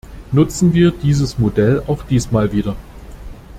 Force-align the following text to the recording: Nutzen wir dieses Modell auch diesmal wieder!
Nutzen 0.31 0.73
wir 0.73 0.89
dieses 0.89 1.37
Modell 1.37 1.83
auch 1.85 2.01
diesmal 2.01 2.51
wieder! 2.51 2.75